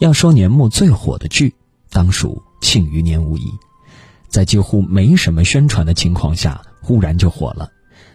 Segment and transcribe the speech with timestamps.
[0.00, 1.54] 要说年末最火的剧，
[1.90, 3.52] 当属《庆余年》无疑。
[4.28, 7.70] 在几乎没什么宣传的情况下，忽然就火了。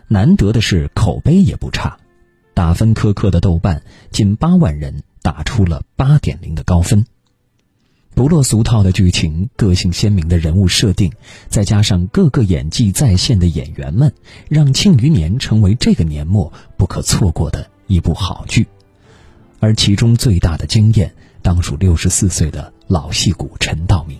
[0.07, 1.95] 难得的是，口碑也不差，
[2.55, 7.06] 打分苛刻的豆瓣近八万人打出了八点零的高分。
[8.15, 11.13] 不落俗套的剧情，个性鲜明的人物设定，
[11.49, 14.12] 再加上各个演技在线的演员们，
[14.49, 18.66] 让《庆余年》成为这个年末不可错过的一部好剧。
[19.59, 24.17] 而其中最大的惊艳，当属六十四岁的老戏骨陈道明。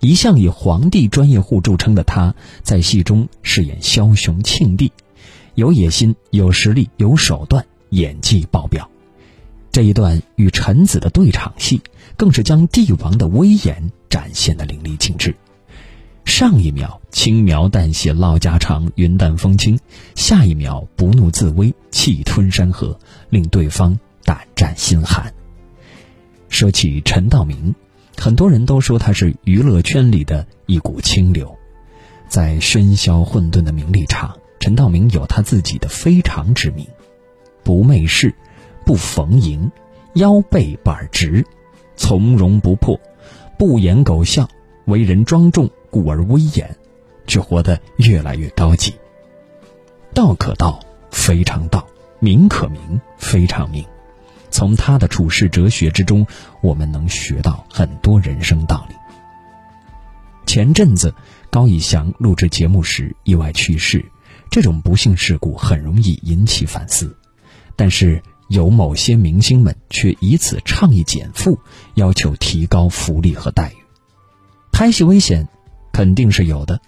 [0.00, 4.90] 一向以皇帝专业户著称的他，在戏中饰演枭雄庆帝，
[5.54, 8.90] 有野心、有实力、有手段，演技爆表。
[9.70, 11.80] 这一段与臣子的对场戏，
[12.16, 15.32] 更是将帝王的威严展现的淋漓尽致。
[16.24, 19.78] 上一秒轻描淡写唠家常、云淡风轻，
[20.16, 22.98] 下一秒不怒自威、气吞山河，
[23.30, 25.32] 令对方胆战心寒。
[26.52, 27.74] 说起陈道明。
[28.16, 31.56] 很多人都说他是娱乐圈里的一股清流，
[32.28, 36.86] 在喧嚣混沌的名利场，陈道明有他自己的非常之名：
[37.64, 38.34] 不媚世，
[38.84, 39.72] 不逢迎，
[40.12, 41.44] 腰背板直，
[41.96, 43.00] 从容不迫，
[43.58, 44.46] 不言苟笑，
[44.84, 46.76] 为人庄重，故而威严，
[47.26, 48.94] 却活得越来越高级。
[50.12, 50.78] 道可道，
[51.10, 51.80] 非常道；
[52.20, 53.82] 名可名，非常名。
[54.52, 56.24] 从他的处世哲学之中，
[56.60, 58.94] 我们能学到很多人生道理。
[60.46, 61.12] 前阵子，
[61.50, 64.04] 高以翔录制节目时意外去世，
[64.50, 67.16] 这种不幸事故很容易引起反思。
[67.74, 71.58] 但是，有某些明星们却以此倡议减负，
[71.94, 73.76] 要求提高福利和待遇。
[74.70, 75.48] 拍戏危险，
[75.92, 76.80] 肯定是有的，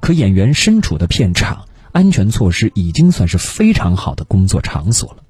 [0.00, 5.22] 可演员身处的片场，安全措施已经算是非常好的工作场所了，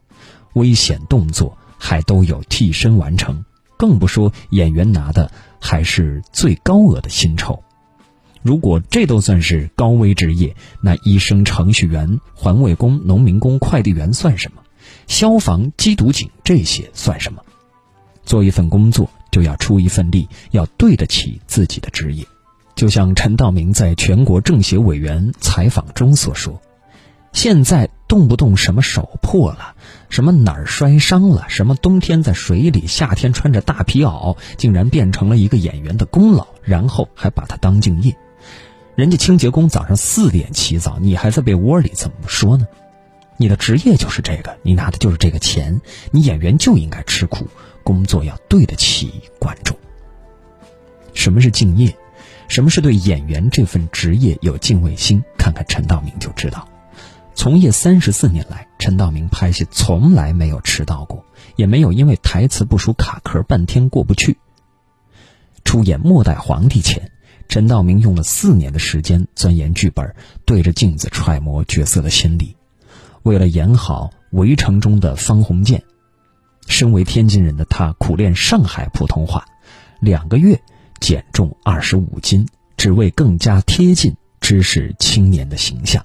[0.54, 1.56] 危险动作。
[1.78, 3.44] 还都有替身完成，
[3.76, 7.62] 更不说演员拿的还是最高额的薪酬。
[8.42, 14.62] 如果这都算是高危职业，那医生、程序员、环卫工、农民工、快递员算什么？
[15.08, 17.42] 消防、缉毒警这些算什么？
[18.24, 22.24] 做一份工作就要出一份力，要对得起自己的职业。
[22.76, 26.60] 就像陈道明在全国政协委员采访中所说。
[27.32, 29.74] 现在动不动什么手破了，
[30.08, 38.16] 什么哪儿摔伤了，什么冬天在水里，夏天穿着大皮袄，竟然变成了一个演员的功劳，然后还把它当敬业。
[38.94, 42.66] 人家清洁工早上四点起早，你还在被窝里，怎么说呢？
[43.36, 45.80] 你的职业就是这个，你拿的就是这个钱，
[46.10, 47.48] 你演员就应该吃苦，
[47.82, 49.76] 工作要对得起观众。
[51.12, 51.94] 什么是敬业？
[52.48, 55.22] 什么是对演员这份职业有敬畏心？
[55.36, 56.68] 看看陈道明就知道。
[57.36, 61.24] 从业三十四年来，陈道明拍戏从来没有迟到过，
[61.54, 64.38] 也没有因为台词不熟卡壳半天过不去。
[65.62, 67.10] 出演《末代皇帝》前，
[67.46, 70.14] 陈道明用了四年的时间钻研剧本，
[70.46, 72.56] 对着镜子揣摩角色的心理。
[73.22, 75.84] 为了演好《围城》中的方鸿渐，
[76.66, 79.44] 身为天津人的他苦练上海普通话，
[80.00, 80.58] 两个月
[81.00, 82.48] 减重二十五斤，
[82.78, 86.02] 只为更加贴近知识青年的形象。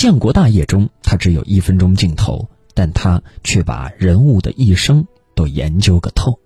[0.00, 6.40] 建国大业中，他只有一分钟镜头，但他却把人物的一生都研究个透。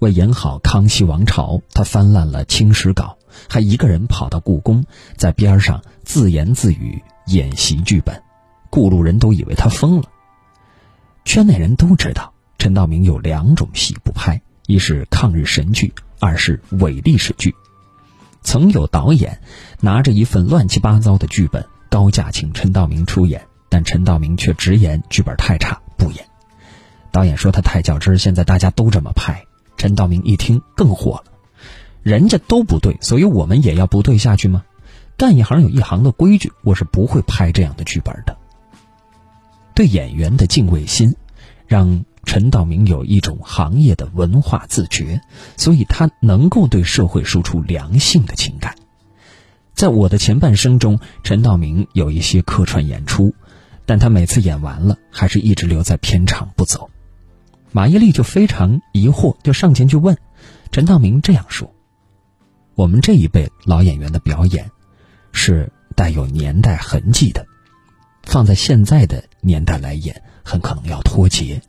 [0.00, 3.16] 为演好康熙王朝，他翻烂了清史稿，
[3.48, 4.84] 还一个人跑到故宫，
[5.16, 8.20] 在边上自言自语演习剧本。
[8.70, 10.08] 故路人都以为他疯了。
[11.24, 17.54] 圈内人都知道，陈道明有两种戏不拍：一是抗日神剧，二是伪历史剧。
[18.42, 19.40] 曾有导演
[19.80, 21.64] 拿着一份乱七八糟的剧本。
[21.90, 26.24] 高价请陈道明出演，但陈道明却直言剧本太差，不演。
[27.10, 29.44] 导演说他太较真，现在大家都这么拍。
[29.76, 31.32] 陈道明一听更火了，
[32.02, 34.64] 人家都不对，所以我们也要不对下去吗？
[35.16, 38.36] 干一行有一行的规矩，我是不会拍这样的剧本的。
[39.74, 41.16] 对演员的敬畏心，
[41.66, 45.20] 让陈道明有一种行业的文化自觉，
[45.56, 48.76] 所以他能够对社会输出良性的情感。
[49.80, 53.34] 在我的前半生中，陈道明有一些客串演出，
[53.86, 56.90] 但他每次演完了，还是一直留在片场不走。
[57.72, 60.18] 马伊琍就非常疑惑，就上前去问
[60.70, 61.72] 陈道明这样说
[62.76, 64.70] ：“我们这一辈老演员的表演，
[65.32, 67.46] 是带有年代痕迹的，
[68.24, 71.62] 放在现在的年代来演，很可能要脱节。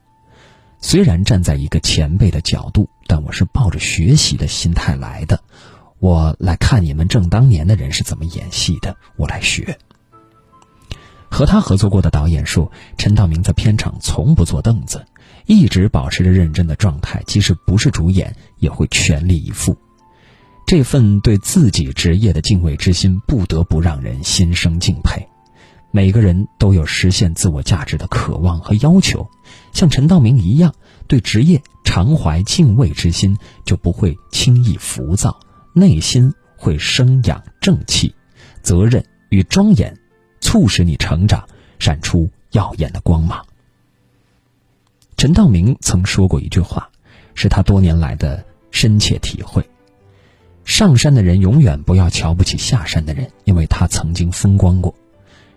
[0.81, 5.41] 虽然站在一个前辈的角度，但我是抱着学习的心态来的。”
[6.01, 9.77] 我来看你们正当年的人是怎么演戏的，我来学。
[11.29, 15.05] 和他合作过的导演说，陈道明在片场从不坐凳子，
[15.45, 19.77] 一直保持着认真的状态，即使不是主演，也会全力以赴。
[20.65, 25.27] 这份对自己职业的敬畏之心，不得不让人心生敬佩。
[25.91, 29.29] 每个人都有实现自我价值的渴望和要求，
[29.71, 30.73] 像陈道明一样，
[31.05, 35.39] 对职业常怀敬畏之心，就不会轻易浮躁，
[35.73, 38.13] 内心会生养正气，
[38.61, 39.97] 责任与庄严，
[40.39, 41.47] 促使你成长，
[41.79, 43.45] 闪出耀眼的光芒。
[45.17, 46.89] 陈道明曾说过一句话，
[47.35, 49.67] 是他多年来的深切体会：
[50.65, 54.93] 上山的人永远不要瞧不起下山的人，因为他曾经风光过。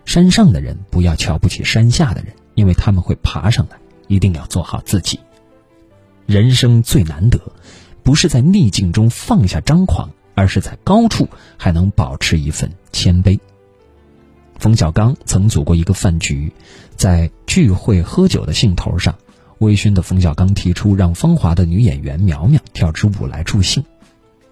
[0.05, 3.77] 山上的人不要瞧不起山下的人，因为他们会爬上来。
[4.07, 5.19] 一定要做好自己。
[6.27, 7.39] 人生最难得，
[8.05, 13.39] 不是在逆境中放下张狂，而是在高处还能保持一份谦卑。
[14.59, 16.53] 冯小刚曾组过一个饭局，
[16.95, 19.15] 在聚会喝酒的兴头上，
[19.57, 23.83] 微醺的冯小刚提出让芳华的女演员苗苗跳支舞来助兴。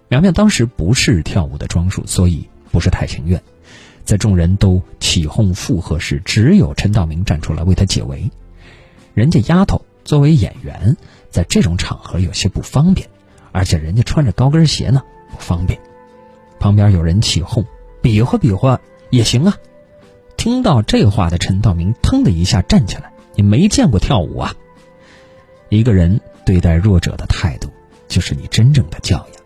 [0.08, 3.40] 苗苗当时不是跳舞的装束，所以不是太情愿。
[4.04, 8.28] 在众人都起哄附和时，只有陈道明站出来为他解围。
[9.14, 10.96] 人家丫头作为演员，
[11.30, 13.08] 在这种场合有些不方便，
[13.54, 15.80] 而且人家穿着高跟鞋呢，不方便。
[16.58, 17.64] 旁边有人起哄，
[18.02, 18.80] 比划比划
[19.10, 19.56] 也行啊。
[20.36, 24.54] 听到这话的陈道明腾的一下站起来：“你没见过跳舞啊？
[25.68, 27.70] 一个人对待弱者的态度，
[28.08, 29.42] 就是你真正的教养。”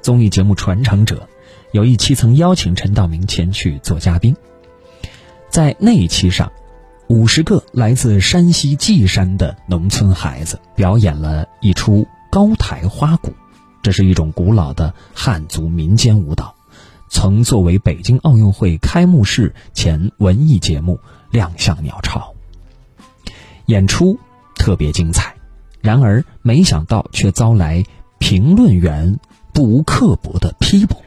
[0.00, 1.16] 综艺节目《传承者》。
[1.72, 4.34] 有一期曾邀请陈道明前去做嘉宾，
[5.50, 6.50] 在那一期上，
[7.08, 12.06] 五十个来自山西稷山的农村孩子表演了一出
[12.36, 13.32] 高台花鼓，
[13.80, 16.54] 这是一种古老的汉族民间舞蹈，
[17.08, 21.00] 曾作为北京奥运会开幕式前文艺节目
[21.30, 22.34] 亮相鸟巢。
[23.64, 24.18] 演出
[24.54, 25.34] 特别精彩，
[25.80, 27.82] 然而没想到却遭来
[28.18, 29.18] 评论员
[29.54, 31.02] 不无刻薄的批驳。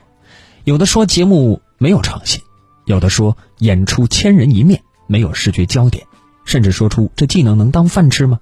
[0.64, 2.42] 有的说节目没有创新，
[2.86, 6.08] 有的说演出千人一面，没有视觉焦点，
[6.44, 8.40] 甚至说出这技能能当饭吃吗？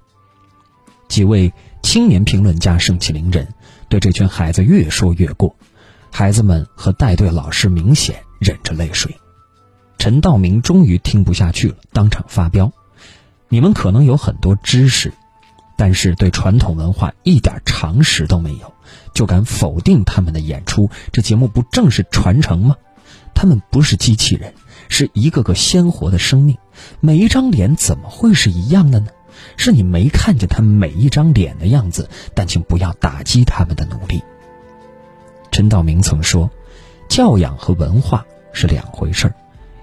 [1.06, 1.52] 几位
[1.88, 3.48] 青年评论家盛气凌人，
[3.88, 5.56] 对这群孩子越说越过，
[6.12, 9.16] 孩子们和带队老师明显忍着泪水。
[9.96, 12.70] 陈道明终于听不下去了，当场发飙
[13.48, 15.14] ：“你们可能有很多知识。”
[15.78, 18.74] 但是对传统文化一点常识都没有，
[19.14, 20.90] 就敢否定他们的演出？
[21.10, 22.76] 这节目不正是传承吗？
[23.34, 24.52] 他们不是机器人，
[24.90, 26.58] 是一个个鲜活的生命。
[27.00, 29.08] 每一张脸怎么会是一样的呢？
[29.56, 34.22] 是你没看见他们每一张脸的样子，但请不要打击他们的努力。
[35.50, 36.50] 陈道明曾说
[37.08, 39.34] ：“教养和文化是两回事儿，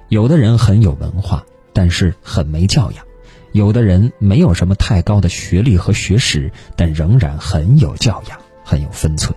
[0.09, 1.43] 有的人很有文化，
[1.73, 3.05] 但是很没教养。”
[3.51, 9.33] 有的人没有什么太高的学历和学识，但仍然很有教养，很有分寸。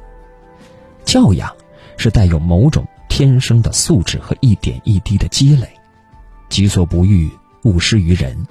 [1.04, 1.54] 教养
[1.96, 5.68] 是带有某种天生的素质和一点一滴的积累。
[6.48, 7.30] 己所不欲，
[7.62, 8.44] 勿施于人。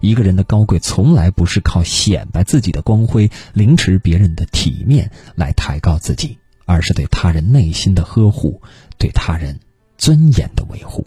[0.00, 8.60] 一个人的高贵，从来不是靠显摆自己的光辉、凌迟别人的体面来抬高自己，而是对他人内心的呵护，
[8.98, 9.60] 对他人
[9.96, 11.06] 尊严的维护。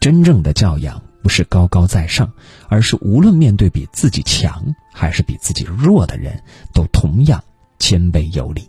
[0.00, 1.02] 真正的教养。
[1.22, 2.32] 不是高高在上，
[2.66, 6.42] 而是无论面对比自己强还是比自己弱的人，
[6.74, 7.44] 都同样
[7.78, 8.68] 谦卑有礼。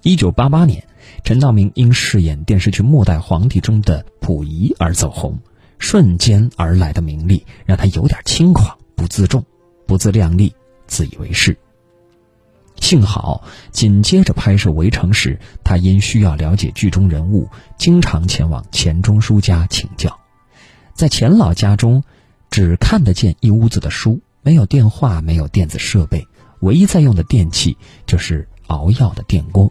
[0.00, 0.82] 一九八八年，
[1.22, 5.38] 陈道明因饰演电视剧《末代皇帝》中的溥仪而走红，
[5.80, 9.44] 瞬间而来的名利让他有点轻狂、不自重、
[9.86, 10.54] 不自量力、
[10.86, 11.58] 自以为是。
[12.80, 20.18] 幸好紧接着拍摄《围城》时，他因需要了解剧中人物，经常前往钱钟书家请教。
[20.94, 22.04] 在钱老家中，
[22.50, 26.26] 只看得见一屋子的书，没有电话，没有电子设备，
[26.60, 29.70] 唯一在用的电器就是熬药的电锅。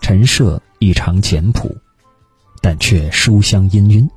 [0.00, 1.76] 陈设异常简朴，
[2.60, 4.08] 但却书香氤氲。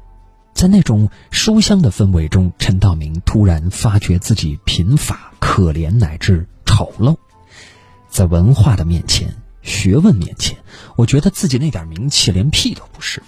[0.58, 7.16] 在那种书香的氛围中，陈道明突然发觉自己贫乏、可怜乃至丑陋。
[8.10, 10.58] 在文化的面前，学问面前，
[10.96, 13.22] 我觉得自己那点名气连屁都不是。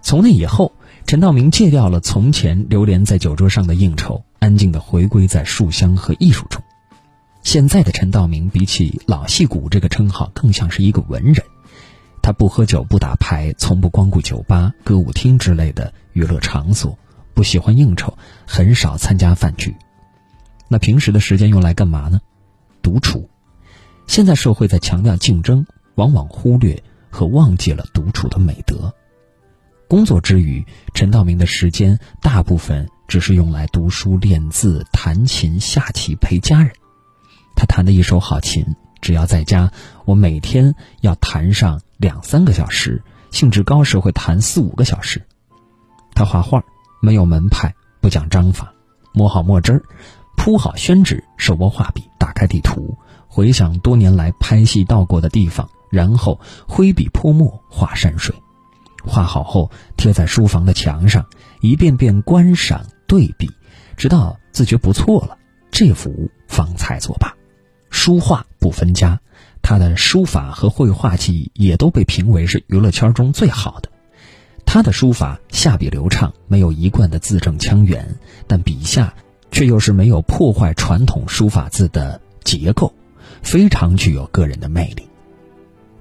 [0.00, 0.72] 从那以后。
[1.06, 6.62] 陈道明戒掉了从前流连在酒桌上的应酬，安静的回归在书香和艺术中。
[7.42, 11.42] 现在的陈道明比起“老戏骨”这个称号，更像是一个文人。
[12.22, 16.98] 他不喝酒，不打牌，从不光顾酒吧、歌舞厅之类的娱乐场所，
[17.34, 19.74] 不喜欢应酬，很少参加饭局。
[20.68, 22.20] 那平时的时间用来干嘛呢？
[22.82, 23.28] 独处。
[24.06, 28.94] 现在社会在强调竞争，往往忽略和忘记了独处的美德。
[29.88, 36.72] 工作之余，陈道明的时间大部分只是用来读书、练字、弹琴、下棋、陪家人。
[37.56, 39.72] 他弹的一手好琴，只要在家，
[40.04, 43.02] 我每天要弹上两三个小时，
[43.32, 45.20] 兴致高时会弹四五个小时。
[46.14, 46.62] 他画画，
[47.02, 48.72] 没有门派，不讲章法，
[49.12, 49.82] 磨好墨汁儿，
[50.36, 58.34] 铺好宣纸，手握画笔，打开地图，回想多年来拍戏到过的地方，然后挥笔泼墨画山水。
[59.04, 61.26] 画好后贴在书房的墙上，
[61.60, 63.50] 一遍遍观赏对比，
[63.96, 65.36] 直到自觉不错了，
[65.72, 67.34] 这幅方才作罢。
[67.90, 69.18] 书画不分家，
[69.68, 73.90] 他的书法和绘画技艺也都被评为是娱乐圈中最好的。
[74.64, 79.12] 他的书法下笔流畅，没有一贯的字正腔圆，但笔下
[79.50, 82.94] 却又是没有破坏传统书法字的结构，
[83.42, 85.06] 非常具有个人的魅力。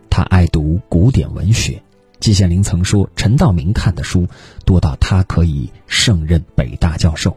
[0.10, 1.84] 他爱读古典文学，
[2.22, 4.30] 季羡林曾说陈道明看的书
[4.64, 7.36] 多到他可以胜任北大教授。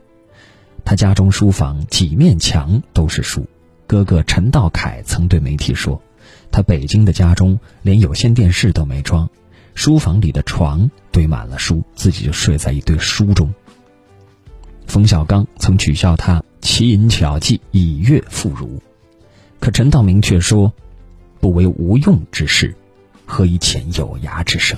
[0.85, 3.45] 他家中书房几面墙都是书。
[3.89, 6.01] 哥哥陈道凯曾对媒体说
[6.53, 9.29] ：“他北京的家中连有线电视都没装，
[9.75, 13.53] 书房里的床堆满了书，自己就睡在一堆书中。”
[14.87, 18.69] 冯小刚曾取笑他奇淫巧技，以悦妇孺，
[19.61, 20.73] 可陈道明却说
[21.39, 22.75] ：“不为无用之事，
[23.25, 24.77] 何以遣有涯之生？”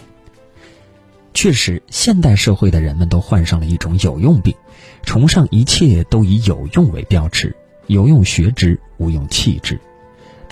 [1.32, 4.54] 确实，现代社会的人们都患上了一种有用病，
[5.02, 7.56] 崇尚一切都以有用为标志。
[7.86, 9.80] 有用学之，无用弃之。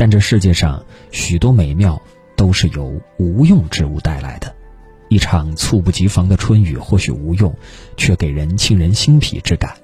[0.00, 2.00] 但这世界上许多美妙
[2.34, 4.56] 都是由无用之物带来的。
[5.10, 7.54] 一场猝不及防的春雨或许无用，
[7.98, 9.74] 却给人沁人心脾之感；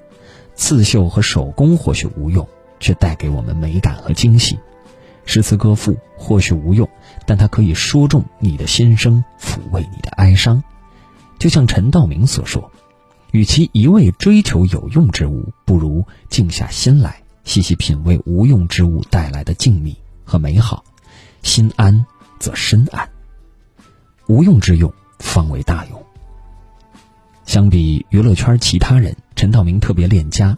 [0.55, 2.47] 刺绣和手工或许无用，
[2.79, 4.57] 却带给我们美感和惊喜。
[5.23, 6.89] 诗词歌赋或许无用，
[7.27, 10.63] 但它可以说中你的心声，抚慰你的哀伤。
[11.37, 12.71] 就像陈道明所说
[13.29, 19.95] ：“与其一味追求有用之物，不如静下心来。”细细品味无用之物带来的静谧
[20.27, 20.83] 和美好，
[21.41, 22.05] 心安
[22.37, 23.09] 则身安。
[24.27, 26.05] 无用之用方为大用。
[27.45, 30.57] 相比娱乐圈其他人，陈道明特别恋家。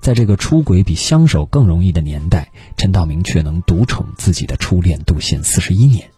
[0.00, 6.08] 在这个出轨比相守更容易的年代，陈道明却能独宠自己的初恋杜宪四十一年。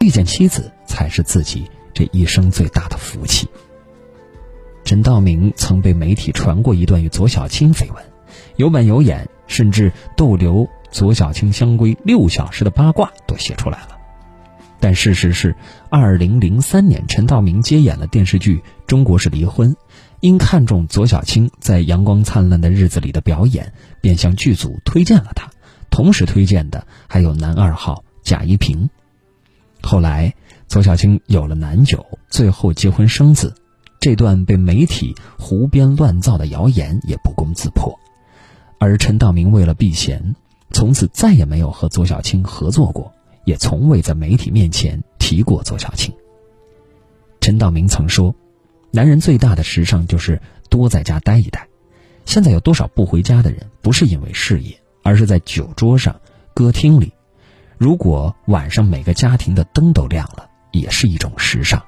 [0.00, 3.48] 遇见妻子才是自己这一生最大的福气。
[4.84, 8.04] 陈道明曾被媒体传过一段与左小青绯闻。
[8.56, 13.98] 有板有眼，甚至逗留左小青相归六小时的八卦都写出来了。
[14.80, 15.56] 但事实是，
[15.90, 19.72] 二零零三年，陈道明接演了电视剧《中国式离婚》，
[20.20, 25.50] 因看中左小青在《阳光灿烂的日子里》的表演，便向剧组推荐了她。
[25.90, 28.88] 同时推荐的还有男二号贾一平。
[29.82, 30.32] 后来，
[30.68, 33.54] 左小青有了男友，最后结婚生子，
[33.98, 37.98] 这段被媒体胡编乱造的谣言也不攻自破。
[38.78, 40.36] 而陈道明为了避嫌，
[40.70, 43.12] 从此再也没有和左小青合作过，
[43.44, 46.14] 也从未在媒体面前提过左小青。
[47.40, 48.34] 陈道明曾说
[48.92, 51.66] ：“男人最大的时尚就是多在家待一待。”
[52.26, 56.20] 现在有多少不回家的人，不是因为事业，而是在酒桌上、
[56.54, 57.12] 歌厅里。
[57.78, 61.82] 如果晚上每个家庭的灯都亮了，也是一种时尚。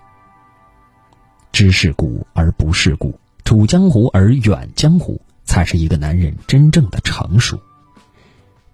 [1.53, 5.21] 知世故而不世故，处江湖而远江湖。
[5.47, 7.61] 才是一个男人真正的成熟。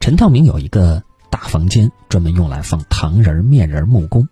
[0.06, 4.28] 陈道明有一个大房间，专门用来放糖人、面人、木工。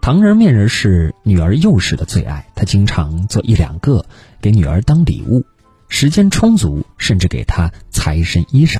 [0.00, 4.04] 糖人、面人是女儿幼时的最爱，他经常做一两个
[4.40, 5.44] 给女儿当礼物。
[5.88, 8.78] 时间充足，甚至给她裁一身衣裳。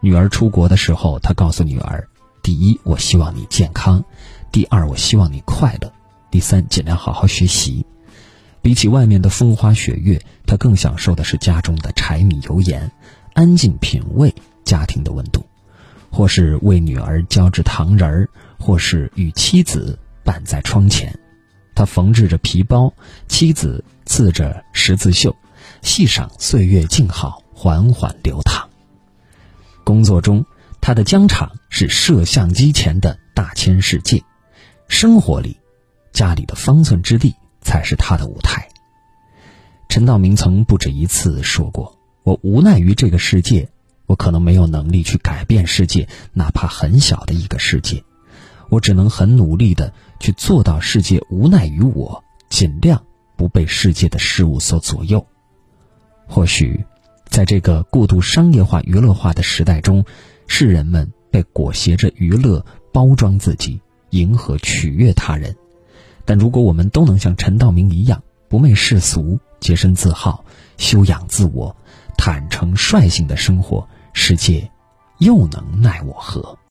[0.00, 2.06] 女儿出国的时候，他告诉女儿：
[2.42, 4.02] 第一，我希望你健康；
[4.52, 5.88] 第二，我希望你快乐；
[6.30, 7.86] 第三，尽量好好学习。
[8.60, 12.92] 比起外面的风花雪月，他更享受的是家中的柴米油盐，
[13.32, 15.44] 安静品味家庭的温度，
[16.10, 18.28] 或是为女儿浇制糖人儿，
[18.58, 21.18] 或是与妻子伴在窗前，
[21.74, 22.92] 他缝制着皮包，
[23.28, 25.34] 妻子刺着十字绣，
[25.82, 28.68] 细赏岁月静好，缓缓流淌。
[29.84, 30.44] 工作中，
[30.80, 34.18] 他的疆场是摄像机前的大千世界；
[34.88, 35.56] 生活里，
[36.12, 37.34] 家里的方寸之地。
[37.66, 38.68] 才是他的舞台。
[39.88, 43.70] 陈道明曾不止一次说过：“我无奈于这个世界，
[44.06, 48.04] 我可能没有能力去改变世界，哪怕很小的一个世界，
[48.68, 53.02] 我只能很努力的去做到世界无奈于我，尽量
[53.36, 55.26] 不被世界的事物所左右。”
[56.28, 56.84] 或许，
[57.28, 60.04] 在这个过度商业化、娱乐化的时代中，
[60.46, 63.80] 世人们被裹挟着娱乐包装自己，
[64.10, 65.54] 迎合取悦他人。
[66.24, 70.44] 但如果我们都能像陈道明一样不媚世俗、洁身自好，
[70.78, 71.76] 修养自我，
[72.16, 74.70] 坦诚率性的生活，世界
[75.18, 76.56] 又能奈我何？